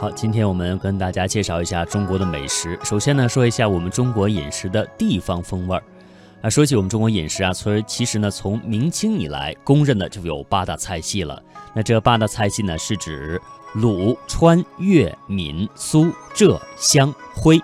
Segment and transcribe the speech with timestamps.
[0.00, 2.78] 好，今天我们跟大家介绍一下中国的美食。
[2.82, 5.82] 首先呢，说一下我们中国饮食的地方风味儿。
[6.40, 11.42] 啊，说起我们中国饮食啊，从其实呢，从明清以来，公认的就有八大菜系了。
[11.74, 13.38] 那这八大菜系呢，是指
[13.74, 17.60] 鲁、川、粤、闽、苏、浙、湘、徽。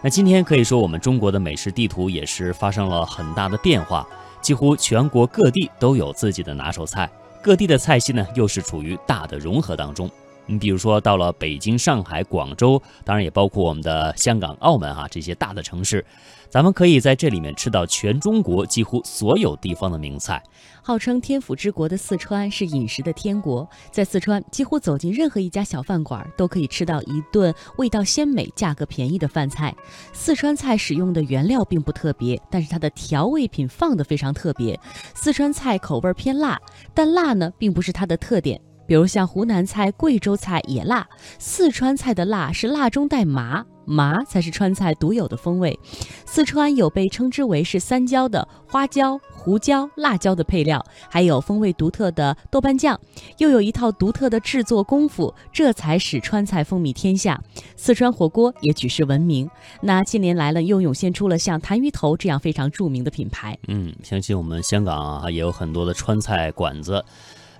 [0.00, 4.06] 那今天可以说，我们中国的美食地图也是发生了很大的变化，
[4.40, 7.10] 几乎全国各地都有自己的拿手菜，
[7.42, 10.08] 各地的菜系呢，又是处于大的融合当中。
[10.46, 16.04] 你比如说，到了北京、上海、广州，当然也包括我们的香港、澳门啊这些大的城市，
[16.50, 20.42] 咱们可以在这里面吃到全中国几乎所有地方的名菜。
[20.82, 29.74] 号称天府之国的四川是饮食的天国，在四川几乎走进任何一家小饭馆，都可以吃到一顿味道鲜美、价格便宜的饭菜。
[30.12, 34.78] 四川菜使用的原料并不特别，但是它的调味品放得非常特别。
[35.14, 36.60] 四川菜口味偏辣，
[36.92, 38.60] 但辣呢并不是它的特点。
[38.86, 41.06] 比如像湖南菜、贵州菜也辣，
[41.38, 45.78] 四川菜的辣是辣中带麻，麻才是川菜独有的风味。
[46.26, 52.98] 四川有被称之为是三椒的花椒、胡椒、辣椒的配料，还有风味独特的豆瓣酱，
[53.38, 57.40] 又有一套独特的制作功夫，这才使川菜风靡天下。
[57.76, 59.48] 四川火锅也举世闻名。
[59.80, 63.56] 那近年来呢，又涌现出了像谭鱼头这样非常著名的品牌。
[63.68, 67.04] 嗯，相信我们香港啊，也有很多的川菜馆子。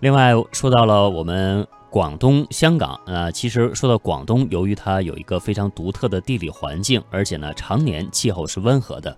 [0.04, 9.16] 另外说到了我们广东、香港，呃，其实说到广东，由于它有一个非常独特的地理环境，而且呢，常年气候是温和的，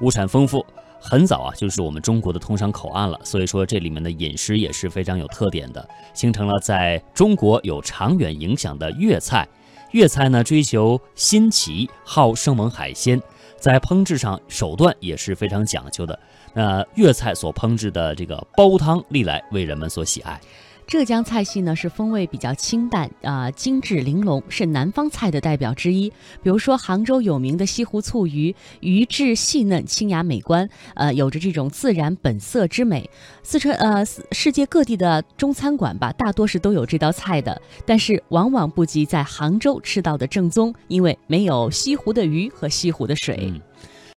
[0.00, 0.64] 物产丰富，
[1.00, 3.18] 很早啊就是我们中国的通商口岸了。
[3.24, 9.44] 所以说这里面的饮食也是非常有特点的，形成了在中国有长远影响的粤菜。
[9.92, 13.20] 粤菜呢追求新奇，好生猛海鲜，
[13.58, 16.18] 在烹制上手段也是非常讲究的。
[16.54, 20.40] 那粤菜所烹制的这个煲汤，历来为人们所喜爱。
[20.88, 26.08] 浙江菜系呢是风味比较清淡啊，精致玲珑，是南方菜的代表之一。
[26.42, 33.08] 比如说杭州有名的西湖醋鱼，鱼质细嫩，清雅美观，呃，有着这种自然本色之美。
[33.42, 43.52] 四川呃，世界各地的中餐馆吧，大多是都有这道菜的，但是往往不及在杭州吃到的正宗，因为没有西湖的鱼和西湖的水。